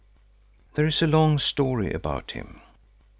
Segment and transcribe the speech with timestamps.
[0.73, 2.61] There is a long story about him.